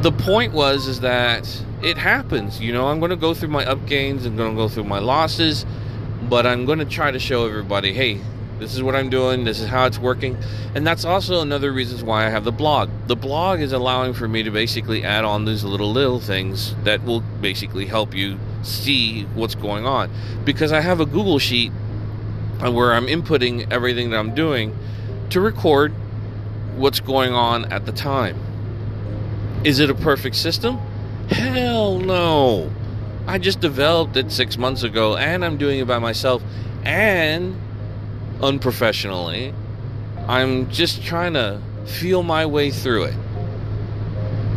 the 0.04 0.12
point 0.12 0.52
was 0.52 0.88
is 0.88 1.00
that 1.00 1.64
it 1.84 1.98
happens 1.98 2.62
you 2.62 2.72
know 2.72 2.88
i'm 2.88 3.00
going 3.00 3.10
to 3.10 3.18
go 3.18 3.34
through 3.34 3.50
my 3.50 3.66
up 3.66 3.86
gains 3.86 4.26
i'm 4.26 4.38
going 4.38 4.52
to 4.52 4.56
go 4.56 4.70
through 4.70 4.86
my 4.86 5.00
losses 5.00 5.66
but 6.30 6.46
i'm 6.46 6.66
going 6.66 6.80
to 6.80 6.86
try 6.86 7.12
to 7.12 7.20
show 7.20 7.46
everybody 7.46 7.92
hey 7.92 8.22
this 8.60 8.74
is 8.76 8.82
what 8.84 8.96
i'm 8.96 9.10
doing 9.10 9.44
this 9.44 9.60
is 9.60 9.68
how 9.68 9.86
it's 9.86 10.00
working 10.00 10.38
and 10.76 10.86
that's 10.86 11.06
also 11.06 11.42
another 11.42 11.72
reason 11.72 12.06
why 12.06 12.26
i 12.26 12.30
have 12.30 12.44
the 12.44 12.52
blog 12.52 12.90
the 13.08 13.16
blog 13.16 13.60
is 13.60 13.72
allowing 13.72 14.14
for 14.14 14.28
me 14.28 14.44
to 14.44 14.52
basically 14.52 15.04
add 15.04 15.24
on 15.24 15.46
these 15.46 15.64
little 15.64 15.92
little 15.92 16.20
things 16.20 16.76
that 16.84 17.04
will 17.04 17.22
basically 17.42 17.86
help 17.86 18.14
you 18.14 18.38
see 18.64 19.24
what's 19.36 19.56
going 19.56 19.86
on 19.86 20.10
because 20.44 20.72
i 20.72 20.82
have 20.82 21.00
a 21.00 21.06
google 21.06 21.40
sheet 21.40 21.72
where 22.60 22.94
i'm 22.94 23.08
inputting 23.08 23.72
everything 23.72 24.10
that 24.10 24.18
i'm 24.18 24.34
doing 24.34 24.76
to 25.30 25.42
record 25.42 25.94
what's 26.78 27.00
going 27.00 27.34
on 27.34 27.66
at 27.72 27.86
the 27.86 27.92
time. 27.92 28.40
Is 29.64 29.80
it 29.80 29.90
a 29.90 29.96
perfect 29.96 30.36
system? 30.36 30.78
Hell 31.30 32.00
no. 32.00 32.72
I 33.26 33.40
just 33.40 33.60
developed 33.60 34.16
it 34.16 34.32
six 34.32 34.58
months 34.58 34.84
ago 34.84 35.18
and 35.18 35.44
I'm 35.44 35.58
doing 35.58 35.80
it 35.80 35.88
by 35.88 36.00
myself 36.00 36.42
and 36.84 37.60
unprofessionally. 38.42 39.54
I'm 40.28 40.70
just 40.70 41.04
trying 41.04 41.34
to 41.34 41.62
feel 41.86 42.24
my 42.24 42.46
way 42.46 42.72
through 42.72 43.06
it. 43.06 43.16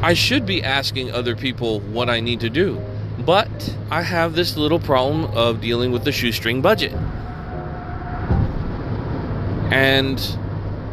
I 0.03 0.15
should 0.15 0.47
be 0.47 0.63
asking 0.63 1.11
other 1.11 1.37
people 1.37 1.81
what 1.81 2.09
I 2.09 2.21
need 2.21 2.41
to 2.41 2.51
do, 2.51 2.81
but 3.19 3.77
I 3.91 4.03
have 4.03 4.35
this 4.35 4.57
little 4.57 4.81
problem 4.81 5.25
of 5.37 5.61
dealing 5.61 5.93
with 5.93 6.05
the 6.05 6.13
shoestring 6.13 6.63
budget. 6.63 6.93
And 9.71 10.19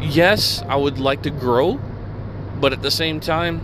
yes, 0.00 0.62
I 0.68 0.76
would 0.76 1.00
like 1.00 1.22
to 1.22 1.30
grow, 1.30 1.80
but 2.60 2.72
at 2.72 2.82
the 2.82 2.90
same 2.90 3.18
time, 3.18 3.60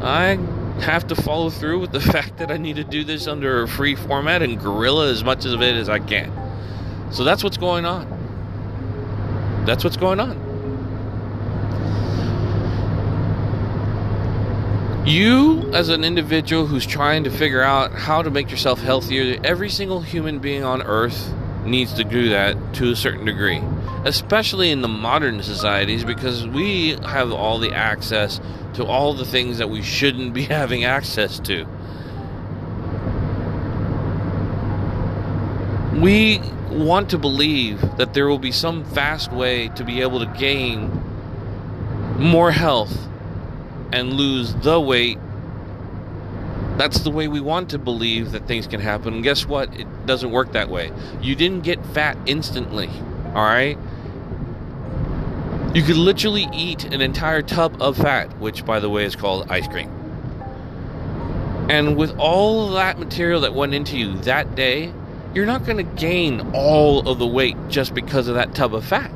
I 0.00 0.38
have 0.80 1.06
to 1.08 1.14
follow 1.14 1.50
through 1.50 1.80
with 1.80 1.92
the 1.92 2.00
fact 2.12 2.38
that 2.38 2.50
I 2.50 2.56
need 2.56 2.76
to 2.76 2.84
do 2.84 3.04
this 3.04 3.26
under 3.26 3.62
a 3.62 3.68
free 3.68 3.96
format 3.96 4.42
and 4.42 4.58
guerrilla 4.58 5.10
as 5.10 5.24
much 5.24 5.44
of 5.44 5.60
it 5.60 5.74
as 5.74 5.88
I 5.88 5.98
can. 5.98 6.32
So 7.10 7.24
that's 7.24 7.42
what's 7.44 7.56
going 7.56 7.84
on. 7.84 8.13
That's 9.66 9.82
what's 9.82 9.96
going 9.96 10.20
on. 10.20 10.54
You, 15.06 15.70
as 15.74 15.90
an 15.90 16.02
individual 16.02 16.66
who's 16.66 16.86
trying 16.86 17.24
to 17.24 17.30
figure 17.30 17.62
out 17.62 17.92
how 17.92 18.22
to 18.22 18.30
make 18.30 18.50
yourself 18.50 18.80
healthier, 18.80 19.38
every 19.44 19.68
single 19.68 20.00
human 20.00 20.38
being 20.38 20.64
on 20.64 20.82
earth 20.82 21.32
needs 21.66 21.92
to 21.94 22.04
do 22.04 22.30
that 22.30 22.56
to 22.74 22.90
a 22.90 22.96
certain 22.96 23.26
degree, 23.26 23.62
especially 24.04 24.70
in 24.70 24.80
the 24.80 24.88
modern 24.88 25.42
societies 25.42 26.04
because 26.04 26.46
we 26.46 26.96
have 27.04 27.32
all 27.32 27.58
the 27.58 27.72
access 27.72 28.40
to 28.74 28.84
all 28.84 29.12
the 29.14 29.24
things 29.24 29.58
that 29.58 29.68
we 29.68 29.82
shouldn't 29.82 30.32
be 30.32 30.42
having 30.44 30.84
access 30.84 31.38
to. 31.40 31.66
We 36.00 36.40
want 36.74 37.10
to 37.10 37.18
believe 37.18 37.80
that 37.96 38.14
there 38.14 38.26
will 38.26 38.38
be 38.38 38.52
some 38.52 38.84
fast 38.84 39.32
way 39.32 39.68
to 39.68 39.84
be 39.84 40.00
able 40.00 40.18
to 40.20 40.26
gain 40.38 40.90
more 42.18 42.50
health 42.50 43.08
and 43.92 44.12
lose 44.12 44.54
the 44.56 44.80
weight 44.80 45.18
that's 46.76 47.00
the 47.00 47.10
way 47.10 47.28
we 47.28 47.40
want 47.40 47.70
to 47.70 47.78
believe 47.78 48.32
that 48.32 48.48
things 48.48 48.66
can 48.66 48.80
happen. 48.80 49.14
And 49.14 49.22
guess 49.22 49.46
what? 49.46 49.72
It 49.78 49.86
doesn't 50.06 50.30
work 50.30 50.52
that 50.52 50.68
way. 50.68 50.90
You 51.22 51.34
didn't 51.34 51.62
get 51.62 51.84
fat 51.86 52.16
instantly, 52.26 52.90
all 53.28 53.44
right? 53.44 53.78
You 55.74 55.82
could 55.82 55.96
literally 55.96 56.48
eat 56.52 56.84
an 56.84 57.00
entire 57.00 57.42
tub 57.42 57.80
of 57.80 57.96
fat, 57.96 58.38
which, 58.38 58.64
by 58.64 58.80
the 58.80 58.88
way, 58.88 59.04
is 59.04 59.16
called 59.16 59.50
ice 59.50 59.68
cream. 59.68 59.88
And 61.68 61.96
with 61.96 62.16
all 62.18 62.70
that 62.72 62.98
material 62.98 63.40
that 63.42 63.54
went 63.54 63.74
into 63.74 63.96
you 63.96 64.18
that 64.18 64.54
day, 64.54 64.92
you're 65.34 65.46
not 65.46 65.64
going 65.64 65.78
to 65.78 66.00
gain 66.00 66.52
all 66.54 67.08
of 67.08 67.18
the 67.18 67.26
weight 67.26 67.56
just 67.68 67.94
because 67.94 68.28
of 68.28 68.36
that 68.36 68.54
tub 68.54 68.74
of 68.74 68.84
fat. 68.84 69.10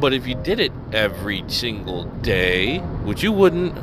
But 0.00 0.14
if 0.14 0.26
you 0.26 0.34
did 0.34 0.60
it 0.60 0.72
every 0.92 1.44
single 1.48 2.04
day, 2.04 2.78
which 2.78 3.22
you 3.22 3.32
wouldn't, 3.32 3.76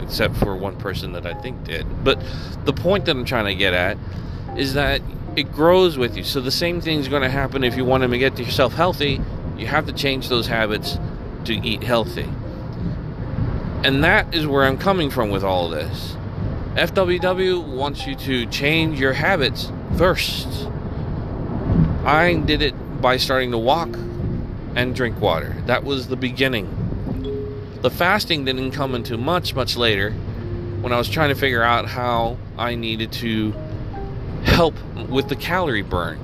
except 0.00 0.36
for 0.36 0.56
one 0.56 0.76
person 0.76 1.12
that 1.12 1.26
I 1.26 1.34
think 1.34 1.64
did. 1.64 1.86
But 2.02 2.22
the 2.64 2.72
point 2.72 3.04
that 3.04 3.12
I'm 3.12 3.24
trying 3.24 3.46
to 3.46 3.54
get 3.54 3.74
at 3.74 3.96
is 4.56 4.74
that 4.74 5.00
it 5.36 5.52
grows 5.52 5.96
with 5.98 6.16
you. 6.16 6.24
So 6.24 6.40
the 6.40 6.50
same 6.50 6.80
thing 6.80 6.98
is 6.98 7.08
going 7.08 7.22
to 7.22 7.30
happen 7.30 7.64
if 7.64 7.76
you 7.76 7.84
want 7.84 8.08
to 8.08 8.18
get 8.18 8.38
yourself 8.38 8.74
healthy. 8.74 9.20
You 9.56 9.66
have 9.66 9.86
to 9.86 9.92
change 9.92 10.28
those 10.28 10.46
habits 10.46 10.98
to 11.44 11.54
eat 11.54 11.82
healthy. 11.82 12.28
And 13.84 14.02
that 14.02 14.34
is 14.34 14.46
where 14.46 14.64
I'm 14.64 14.78
coming 14.78 15.10
from 15.10 15.30
with 15.30 15.44
all 15.44 15.68
this. 15.68 16.16
FWW 16.74 17.64
wants 17.66 18.06
you 18.06 18.16
to 18.16 18.46
change 18.46 18.98
your 18.98 19.12
habits 19.12 19.70
first. 19.96 20.68
I 22.04 22.34
did 22.34 22.60
it 22.60 22.74
by 23.00 23.16
starting 23.16 23.50
to 23.52 23.58
walk 23.58 23.88
and 24.74 24.94
drink 24.94 25.20
water. 25.20 25.56
That 25.66 25.84
was 25.84 26.08
the 26.08 26.16
beginning. 26.16 26.68
The 27.80 27.90
fasting 27.90 28.44
didn't 28.44 28.72
come 28.72 28.94
until 28.94 29.18
much, 29.18 29.54
much 29.54 29.76
later 29.76 30.10
when 30.82 30.92
I 30.92 30.98
was 30.98 31.08
trying 31.08 31.30
to 31.30 31.34
figure 31.34 31.62
out 31.62 31.86
how 31.86 32.36
I 32.58 32.74
needed 32.74 33.10
to 33.12 33.52
help 34.44 34.74
with 35.08 35.28
the 35.28 35.36
calorie 35.36 35.82
burn. 35.82 36.18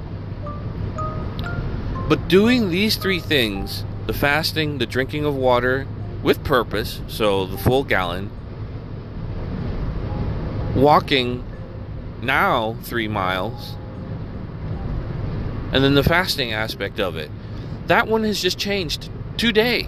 But 2.10 2.28
doing 2.28 2.70
these 2.70 2.96
three 2.96 3.20
things 3.20 3.84
the 4.06 4.12
fasting, 4.12 4.78
the 4.78 4.86
drinking 4.86 5.24
of 5.24 5.36
water 5.36 5.86
with 6.22 6.42
purpose, 6.44 7.00
so 7.06 7.46
the 7.46 7.56
full 7.56 7.84
gallon, 7.84 8.30
walking 10.74 11.44
now 12.20 12.76
three 12.82 13.08
miles, 13.08 13.76
and 15.72 15.84
then 15.84 15.94
the 15.94 16.02
fasting 16.02 16.52
aspect 16.52 16.98
of 17.00 17.16
it. 17.16 17.30
That 17.86 18.08
one 18.08 18.24
has 18.24 18.40
just 18.40 18.58
changed 18.58 19.08
today. 19.36 19.86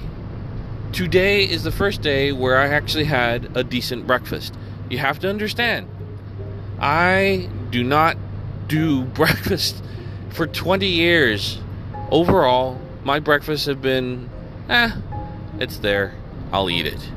Today 0.93 1.45
is 1.45 1.63
the 1.63 1.73
first 1.73 2.03
day 2.03 2.33
where 2.33 2.59
I 2.59 2.69
actually 2.69 3.05
had 3.05 3.57
a 3.57 3.65
decent 3.65 4.07
breakfast. 4.07 4.55
You 4.91 4.99
have 4.99 5.19
to 5.21 5.29
understand, 5.29 5.89
I 6.79 7.49
do 7.71 7.83
not 7.83 8.17
do 8.69 9.05
breakfast 9.21 9.83
for 10.31 10.47
20 10.47 10.87
years. 10.87 11.61
Overall, 12.11 12.81
my 13.05 13.21
breakfasts 13.21 13.67
have 13.67 13.81
been, 13.81 14.29
eh, 14.69 14.91
it's 15.59 15.79
there. 15.79 16.15
I'll 16.53 16.69
eat 16.69 16.87
it. 16.87 17.11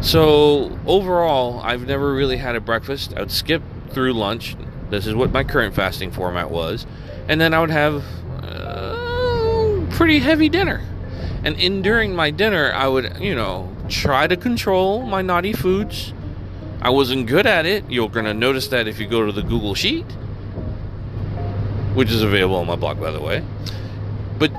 So, 0.00 0.78
overall, 0.86 1.60
I've 1.60 1.86
never 1.86 2.12
really 2.12 2.36
had 2.36 2.56
a 2.56 2.60
breakfast. 2.60 3.14
I 3.16 3.20
would 3.20 3.30
skip 3.30 3.62
through 3.90 4.12
lunch. 4.12 4.54
This 4.90 5.06
is 5.06 5.14
what 5.14 5.32
my 5.32 5.44
current 5.44 5.74
fasting 5.74 6.10
format 6.10 6.50
was. 6.50 6.86
And 7.28 7.40
then 7.40 7.54
I 7.54 7.60
would 7.60 7.70
have 7.70 8.04
a 8.42 9.86
pretty 9.90 10.18
heavy 10.18 10.48
dinner. 10.48 10.82
And 11.42 11.58
in 11.60 11.82
during 11.82 12.14
my 12.14 12.30
dinner, 12.30 12.72
I 12.74 12.88
would, 12.88 13.18
you 13.20 13.34
know, 13.34 13.74
try 13.88 14.26
to 14.26 14.36
control 14.36 15.02
my 15.02 15.22
naughty 15.22 15.52
foods. 15.52 16.12
I 16.80 16.90
wasn't 16.90 17.26
good 17.26 17.46
at 17.46 17.66
it. 17.66 17.90
You're 17.90 18.08
going 18.08 18.26
to 18.26 18.34
notice 18.34 18.68
that 18.68 18.88
if 18.88 18.98
you 18.98 19.06
go 19.06 19.26
to 19.26 19.32
the 19.32 19.42
Google 19.42 19.74
Sheet, 19.74 20.06
which 21.94 22.10
is 22.10 22.22
available 22.22 22.56
on 22.56 22.66
my 22.66 22.76
blog, 22.76 23.00
by 23.00 23.10
the 23.10 23.20
way. 23.20 23.42
But 24.38 24.52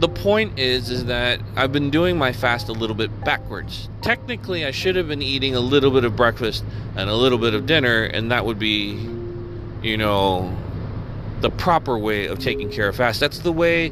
the 0.00 0.08
point 0.08 0.58
is, 0.58 0.90
is 0.90 1.04
that 1.06 1.40
I've 1.56 1.72
been 1.72 1.90
doing 1.90 2.18
my 2.18 2.32
fast 2.32 2.68
a 2.68 2.72
little 2.72 2.96
bit 2.96 3.24
backwards. 3.24 3.88
Technically, 4.02 4.64
I 4.64 4.70
should 4.70 4.96
have 4.96 5.08
been 5.08 5.22
eating 5.22 5.54
a 5.54 5.60
little 5.60 5.90
bit 5.90 6.04
of 6.04 6.16
breakfast 6.16 6.64
and 6.96 7.08
a 7.08 7.14
little 7.14 7.38
bit 7.38 7.54
of 7.54 7.66
dinner, 7.66 8.04
and 8.04 8.30
that 8.30 8.44
would 8.44 8.58
be, 8.58 9.08
you 9.84 9.96
know, 9.98 10.56
the 11.40 11.50
proper 11.50 11.98
way 11.98 12.26
of 12.26 12.38
taking 12.38 12.70
care 12.70 12.88
of 12.88 12.96
fast. 12.96 13.20
That's 13.20 13.40
the 13.40 13.52
way 13.52 13.90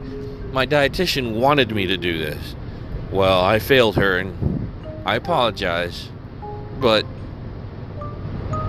my 0.52 0.66
dietitian 0.66 1.34
wanted 1.38 1.74
me 1.74 1.86
to 1.86 1.96
do 1.96 2.18
this. 2.18 2.54
Well, 3.10 3.42
I 3.42 3.58
failed 3.58 3.96
her 3.96 4.18
and 4.18 4.70
I 5.04 5.16
apologize. 5.16 6.08
But 6.80 7.06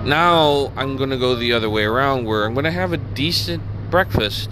Now 0.04 0.70
I'm 0.76 0.96
going 0.96 1.10
to 1.10 1.16
go 1.16 1.34
the 1.34 1.54
other 1.54 1.70
way 1.70 1.84
around 1.84 2.26
where 2.26 2.44
I'm 2.44 2.52
going 2.52 2.64
to 2.64 2.70
have 2.70 2.92
a 2.92 2.98
decent 2.98 3.62
breakfast, 3.90 4.50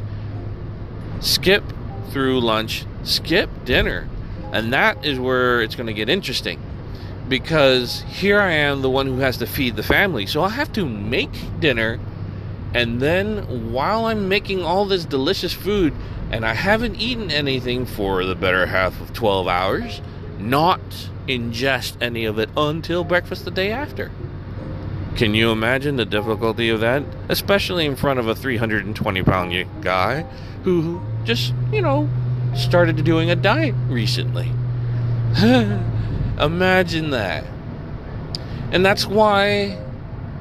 skip 1.20 1.62
through 2.10 2.40
lunch, 2.40 2.86
skip 3.04 3.50
dinner. 3.64 4.08
And 4.52 4.72
that 4.72 5.04
is 5.04 5.18
where 5.18 5.60
it's 5.60 5.74
going 5.74 5.88
to 5.88 5.92
get 5.92 6.08
interesting. 6.08 6.60
Because 7.28 8.02
here 8.08 8.40
I 8.40 8.52
am, 8.52 8.82
the 8.82 8.90
one 8.90 9.06
who 9.06 9.18
has 9.18 9.36
to 9.38 9.46
feed 9.46 9.76
the 9.76 9.82
family. 9.82 10.26
So 10.26 10.42
I 10.42 10.48
have 10.50 10.72
to 10.74 10.86
make 10.86 11.30
dinner. 11.60 12.00
And 12.74 13.00
then 13.00 13.72
while 13.72 14.06
I'm 14.06 14.28
making 14.28 14.64
all 14.64 14.86
this 14.86 15.04
delicious 15.04 15.52
food, 15.52 15.94
and 16.30 16.46
I 16.46 16.54
haven't 16.54 16.96
eaten 16.96 17.30
anything 17.30 17.84
for 17.84 18.24
the 18.24 18.34
better 18.34 18.66
half 18.66 18.98
of 19.00 19.12
12 19.12 19.46
hours, 19.46 20.00
not 20.38 20.80
ingest 21.28 22.00
any 22.00 22.24
of 22.24 22.38
it 22.38 22.48
until 22.56 23.04
breakfast 23.04 23.44
the 23.44 23.50
day 23.50 23.70
after. 23.70 24.10
Can 25.16 25.34
you 25.34 25.50
imagine 25.50 25.96
the 25.96 26.06
difficulty 26.06 26.70
of 26.70 26.80
that? 26.80 27.04
Especially 27.28 27.84
in 27.84 27.96
front 27.96 28.18
of 28.18 28.28
a 28.28 28.34
320 28.34 29.22
pound 29.22 29.66
guy 29.82 30.22
who 30.64 31.02
just, 31.24 31.52
you 31.70 31.82
know, 31.82 32.08
started 32.54 33.04
doing 33.04 33.30
a 33.30 33.36
diet 33.36 33.74
recently. 33.88 34.50
imagine 36.38 37.10
that. 37.10 37.44
And 38.70 38.84
that's 38.84 39.06
why 39.06 39.78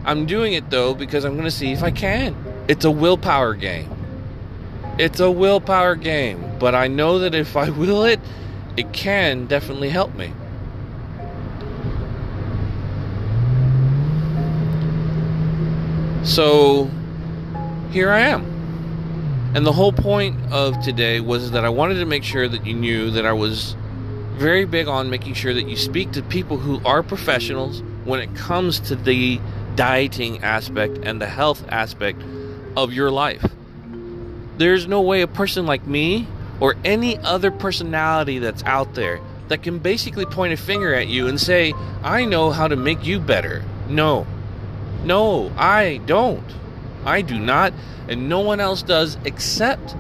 I'm 0.04 0.26
doing 0.26 0.54
it 0.54 0.70
though, 0.70 0.94
because 0.94 1.26
I'm 1.26 1.34
going 1.34 1.46
to 1.46 1.52
see 1.52 1.72
if 1.72 1.84
I 1.84 1.92
can. 1.92 2.36
It's 2.68 2.86
a 2.86 2.92
willpower 2.92 3.54
game. 3.54 3.90
It's 4.98 5.20
a 5.20 5.32
willpower 5.32 5.96
game, 5.96 6.58
but 6.60 6.76
I 6.76 6.88
know 6.88 7.20
that 7.20 7.36
if 7.36 7.56
I 7.56 7.70
will 7.82 8.04
it, 8.06 8.20
it 8.78 8.94
can 8.94 9.46
definitely 9.46 9.90
help 9.90 10.16
me. 10.16 10.34
So 16.24 16.90
here 17.92 18.12
I 18.12 18.22
am. 18.22 18.46
And 19.54 19.66
the 19.66 19.72
whole 19.74 19.92
point 19.92 20.40
of 20.52 20.82
today 20.82 21.20
was 21.20 21.52
that 21.52 21.66
I 21.66 21.70
wanted 21.70 21.96
to 21.96 22.06
make 22.06 22.24
sure 22.24 22.48
that 22.48 22.66
you 22.66 22.74
knew 22.74 23.12
that 23.12 23.26
I 23.26 23.34
was 23.34 23.76
very 24.36 24.66
big 24.66 24.88
on 24.88 25.10
making 25.10 25.34
sure 25.34 25.54
that 25.54 25.68
you 25.68 25.76
speak 25.76 26.12
to 26.14 26.22
people 26.24 26.58
who 26.58 26.80
are 26.86 27.04
professionals 27.04 27.84
when 28.06 28.20
it 28.20 28.34
comes 28.34 28.80
to 28.80 28.96
the 28.96 29.42
dieting 29.76 30.44
aspect 30.44 31.00
and 31.04 31.22
the 31.22 31.28
health 31.28 31.64
aspect 31.70 32.22
of 32.76 32.94
your 32.94 33.12
life. 33.12 33.46
There's 34.58 34.88
no 34.88 35.02
way 35.02 35.22
a 35.22 35.28
person 35.28 35.66
like 35.66 35.86
me 35.88 36.28
or 36.60 36.76
any 36.86 37.18
other 37.18 37.52
personality 37.52 38.40
that's 38.40 38.64
out 38.64 38.94
there 38.94 39.20
that 39.48 39.64
can 39.64 39.80
basically 39.80 40.26
point 40.26 40.54
a 40.54 40.58
finger 40.58 40.94
at 40.94 41.08
you 41.08 41.28
and 41.28 41.40
say, 41.40 41.74
I 42.04 42.26
know 42.26 42.52
how 42.52 42.68
to 42.68 42.76
make 42.76 43.06
you 43.06 43.20
better. 43.20 43.64
No. 43.90 44.26
No, 45.04 45.52
I 45.58 46.00
don't. 46.06 46.46
I 47.04 47.22
do 47.22 47.40
not, 47.40 47.74
and 48.08 48.30
no 48.30 48.42
one 48.42 48.60
else 48.60 48.84
does 48.84 49.18
except 49.26 49.96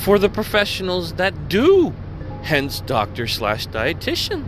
for 0.00 0.18
the 0.18 0.28
professionals 0.28 1.14
that 1.14 1.48
do, 1.48 1.94
hence 2.42 2.80
doctor 2.82 3.26
slash 3.26 3.66
dietitian. 3.68 4.44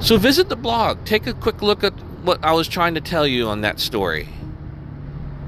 So 0.00 0.18
visit 0.18 0.48
the 0.48 0.56
blog. 0.56 1.04
Take 1.04 1.26
a 1.26 1.32
quick 1.32 1.62
look 1.62 1.82
at 1.82 1.92
what 2.22 2.44
I 2.44 2.52
was 2.52 2.68
trying 2.68 2.94
to 2.94 3.00
tell 3.00 3.26
you 3.26 3.48
on 3.48 3.62
that 3.62 3.80
story. 3.80 4.28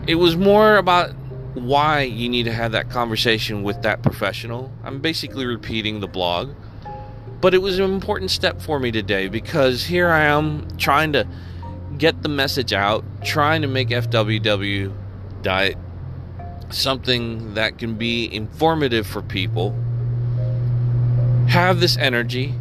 It 0.06 0.16
was 0.16 0.36
more 0.36 0.76
about 0.76 1.14
why 1.54 2.02
you 2.02 2.28
need 2.28 2.44
to 2.44 2.52
have 2.52 2.72
that 2.72 2.90
conversation 2.90 3.62
with 3.62 3.82
that 3.82 4.02
professional. 4.02 4.72
I'm 4.82 5.00
basically 5.00 5.46
repeating 5.46 6.00
the 6.00 6.06
blog. 6.06 6.54
But 7.40 7.54
it 7.54 7.58
was 7.58 7.78
an 7.78 7.84
important 7.84 8.30
step 8.30 8.60
for 8.60 8.80
me 8.80 8.90
today 8.90 9.28
because 9.28 9.84
here 9.84 10.08
I 10.08 10.24
am 10.24 10.66
trying 10.76 11.12
to 11.12 11.26
get 11.96 12.22
the 12.22 12.28
message 12.28 12.72
out, 12.72 13.04
trying 13.22 13.62
to 13.62 13.68
make 13.68 13.88
FWW 13.88 14.92
diet 15.42 15.76
something 16.70 17.54
that 17.54 17.78
can 17.78 17.94
be 17.94 18.32
informative 18.34 19.06
for 19.06 19.22
people, 19.22 19.76
have 21.48 21.80
this 21.80 21.96
energy, 21.96 22.54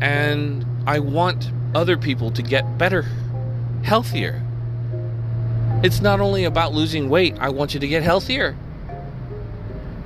and 0.00 0.64
I 0.88 1.00
want 1.00 1.52
other 1.74 1.98
people 1.98 2.30
to 2.30 2.40
get 2.40 2.78
better, 2.78 3.04
healthier. 3.82 4.42
It's 5.84 6.00
not 6.00 6.18
only 6.18 6.44
about 6.44 6.72
losing 6.72 7.10
weight, 7.10 7.36
I 7.38 7.50
want 7.50 7.74
you 7.74 7.80
to 7.80 7.86
get 7.86 8.02
healthier. 8.02 8.56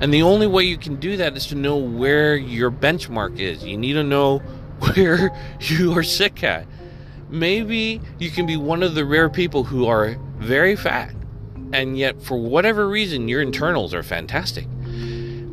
And 0.01 0.13
the 0.13 0.23
only 0.23 0.45
way 0.45 0.65
you 0.65 0.77
can 0.77 0.97
do 0.97 1.15
that 1.15 1.37
is 1.37 1.47
to 1.47 1.55
know 1.55 1.77
where 1.77 2.35
your 2.35 2.69
benchmark 2.69 3.39
is. 3.39 3.63
You 3.63 3.77
need 3.77 3.93
to 3.93 4.03
know 4.03 4.39
where 4.79 5.31
you 5.61 5.97
are 5.97 6.03
sick 6.03 6.43
at. 6.43 6.67
Maybe 7.29 8.01
you 8.19 8.29
can 8.29 8.45
be 8.45 8.57
one 8.57 8.83
of 8.83 8.93
the 8.93 9.05
rare 9.05 9.29
people 9.29 9.63
who 9.63 9.87
are 9.87 10.17
very 10.35 10.75
fat, 10.75 11.15
and 11.71 11.97
yet 11.97 12.21
for 12.21 12.35
whatever 12.35 12.89
reason, 12.89 13.29
your 13.29 13.41
internals 13.41 13.93
are 13.93 14.03
fantastic. 14.03 14.67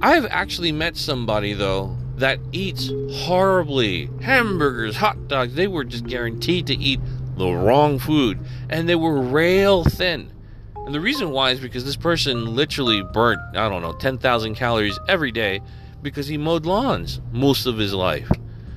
I've 0.02 0.26
actually 0.26 0.72
met 0.72 0.96
somebody, 0.96 1.52
though, 1.52 1.96
that 2.20 2.38
eats 2.52 2.90
horribly 3.12 4.08
hamburgers, 4.22 4.96
hot 4.96 5.28
dogs. 5.28 5.54
They 5.54 5.66
were 5.66 5.84
just 5.84 6.06
guaranteed 6.06 6.66
to 6.68 6.76
eat 6.76 7.00
the 7.36 7.50
wrong 7.50 7.98
food, 7.98 8.38
and 8.68 8.88
they 8.88 8.94
were 8.94 9.20
rail 9.20 9.84
thin. 9.84 10.30
And 10.76 10.94
the 10.94 11.00
reason 11.00 11.30
why 11.30 11.50
is 11.50 11.60
because 11.60 11.84
this 11.84 11.96
person 11.96 12.54
literally 12.54 13.02
burnt, 13.02 13.40
I 13.56 13.68
don't 13.68 13.82
know, 13.82 13.92
10,000 13.92 14.54
calories 14.54 14.98
every 15.08 15.30
day 15.30 15.60
because 16.02 16.26
he 16.26 16.36
mowed 16.36 16.66
lawns 16.66 17.20
most 17.32 17.66
of 17.66 17.78
his 17.78 17.94
life. 17.94 18.30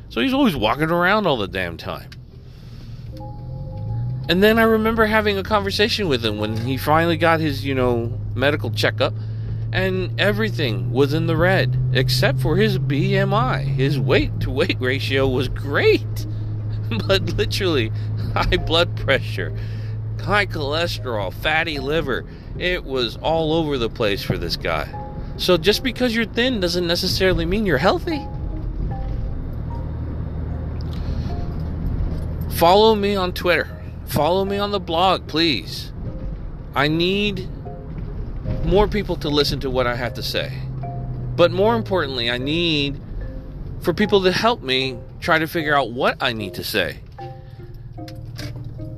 So 0.10 0.22
he's 0.22 0.34
always 0.34 0.56
walking 0.56 0.92
around 0.92 1.28
all 1.28 1.38
the 1.38 1.48
damn 1.48 1.78
time. 1.78 2.10
And 4.30 4.42
then 4.42 4.58
I 4.58 4.64
remember 4.64 5.06
having 5.06 5.38
a 5.38 5.44
conversation 5.44 6.08
with 6.08 6.24
him 6.26 6.38
when 6.38 6.56
he 6.56 6.78
finally 6.78 7.18
got 7.18 7.40
his, 7.42 7.66
you 7.66 7.76
know, 7.76 8.18
medical 8.36 8.72
checkup, 8.72 9.14
and 9.74 10.20
everything 10.22 10.92
was 10.92 11.14
in 11.14 11.28
the 11.28 11.36
red 11.36 11.78
except 11.94 12.40
for 12.40 12.56
his 12.56 12.80
BMI. 12.80 13.64
His 13.64 14.00
weight 14.00 14.40
to 14.42 14.52
weight 14.52 14.78
ratio 14.80 15.28
was 15.28 15.50
great, 15.50 16.26
but 17.08 17.24
literally 17.38 17.92
high 18.34 18.58
blood 18.58 18.96
pressure 18.96 19.54
high 20.24 20.46
cholesterol, 20.46 21.34
fatty 21.34 21.80
liver. 21.80 22.26
It 22.58 22.84
was 22.84 23.18
all 23.18 23.54
over 23.54 23.78
the 23.78 23.90
place 23.90 24.24
for 24.24 24.38
this 24.38 24.56
guy. 24.56 24.88
So 25.38 25.58
just 25.58 25.84
because 25.84 26.16
you're 26.16 26.26
thin 26.26 26.60
doesn't 26.60 26.88
necessarily 26.88 27.46
mean 27.46 27.66
you're 27.66 27.78
healthy. 27.78 28.26
Follow 32.52 32.96
me 32.96 33.16
on 33.16 33.34
Twitter. 33.34 33.68
Follow 34.06 34.46
me 34.46 34.58
on 34.58 34.72
the 34.72 34.80
blog, 34.80 35.28
please. 35.28 35.92
I 36.76 36.88
need 36.88 37.50
more 38.66 38.88
people 38.88 39.16
to 39.18 39.30
listen 39.30 39.60
to 39.62 39.70
what 39.70 39.88
I 39.88 39.96
have 39.96 40.14
to 40.16 40.24
say. 40.24 40.52
But 41.36 41.52
more 41.52 41.76
importantly, 41.76 42.30
I 42.30 42.38
need 42.38 43.00
for 43.82 43.94
people 43.94 44.24
to 44.24 44.32
help 44.32 44.62
me 44.62 44.98
try 45.20 45.40
to 45.40 45.48
figure 45.48 45.76
out 45.76 45.92
what 45.92 46.18
I 46.22 46.34
need 46.34 46.54
to 46.56 46.64
say. 46.64 47.00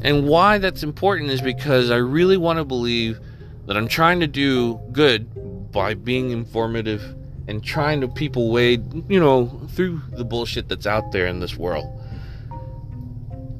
And 0.01 0.27
why 0.27 0.60
that's 0.60 0.84
important 0.84 1.31
is 1.31 1.41
because 1.41 1.89
I 1.89 1.97
really 1.97 2.38
want 2.38 2.58
to 2.58 2.65
believe 2.65 3.19
that 3.65 3.75
I'm 3.75 3.88
trying 3.88 4.19
to 4.19 4.27
do 4.27 4.79
good 4.91 5.71
by 5.71 5.95
being 5.95 6.29
informative 6.29 7.15
and 7.47 7.63
trying 7.63 8.01
to 8.01 8.08
people 8.08 8.51
wade, 8.51 9.10
you 9.10 9.19
know, 9.19 9.47
through 9.69 10.01
the 10.12 10.23
bullshit 10.23 10.69
that's 10.69 10.86
out 10.86 11.12
there 11.12 11.25
in 11.27 11.39
this 11.39 11.55
world. 11.55 11.86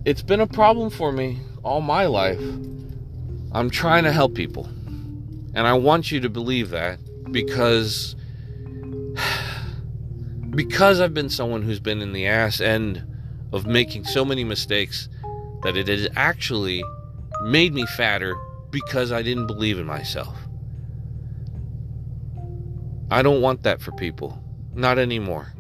It's 0.06 0.22
been 0.22 0.40
a 0.40 0.48
problem 0.48 0.92
for 0.92 1.12
me 1.12 1.40
all 1.64 1.82
my 1.82 2.06
life. 2.06 2.40
I'm 3.52 3.70
trying 3.72 4.04
to 4.04 4.12
help 4.12 4.36
people. 4.36 4.70
And 5.56 5.66
I 5.66 5.74
want 5.74 6.12
you 6.12 6.20
to 6.20 6.30
believe 6.30 6.70
that 6.72 7.00
because 7.32 8.16
because 10.52 11.00
I've 11.00 11.14
been 11.14 11.30
someone 11.30 11.62
who's 11.64 11.80
been 11.80 12.02
in 12.02 12.14
the 12.14 12.28
ass 12.28 12.62
end 12.62 13.04
of 13.52 13.66
making 13.66 14.06
so 14.06 14.24
many 14.24 14.44
mistakes 14.44 15.10
that 15.64 15.76
it 15.76 15.88
has 15.88 16.08
actually 16.16 16.84
made 17.44 17.74
me 17.74 17.86
fatter 17.86 18.36
because 18.70 19.12
I 19.12 19.22
didn't 19.22 19.48
believe 19.48 19.80
in 19.80 19.86
myself. 19.86 20.38
I 23.10 23.22
don't 23.22 23.42
want 23.42 23.64
that 23.64 23.82
for 23.82 23.92
people. 23.94 24.42
Not 24.74 24.98
anymore. 24.98 25.54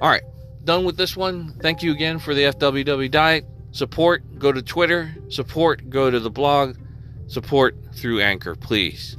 All 0.00 0.08
right, 0.08 0.22
done 0.64 0.84
with 0.84 0.96
this 0.96 1.16
one. 1.16 1.54
Thank 1.60 1.82
you 1.82 1.92
again 1.92 2.18
for 2.18 2.34
the 2.34 2.42
FWW 2.42 3.10
diet. 3.10 3.46
Support, 3.70 4.38
go 4.38 4.50
to 4.50 4.62
Twitter. 4.62 5.14
Support, 5.28 5.88
go 5.90 6.10
to 6.10 6.18
the 6.18 6.30
blog. 6.30 6.76
Support 7.32 7.94
through 7.94 8.20
Anchor, 8.20 8.54
please. 8.54 9.16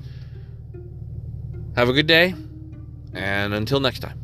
Have 1.76 1.90
a 1.90 1.94
good 1.94 2.06
day, 2.06 2.36
and 3.12 3.56
until 3.56 3.80
next 3.80 4.02
time. 4.02 4.23